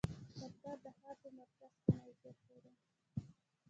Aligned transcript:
دفتر 0.41 0.75
د 0.83 0.87
ښار 0.97 1.15
په 1.23 1.29
مرکز 1.37 1.73
کې 1.83 1.89
موقعیت 1.97 2.39
لری 2.49 2.73